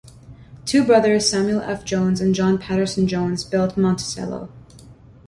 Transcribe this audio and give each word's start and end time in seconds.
Two 0.65 0.83
brothers, 0.83 1.29
Samuel 1.29 1.61
F. 1.61 1.85
Jones 1.85 2.19
and 2.21 2.33
John 2.33 2.57
Patterson 2.57 3.07
Jones, 3.07 3.43
built 3.43 3.77
Monticello. 3.77 4.49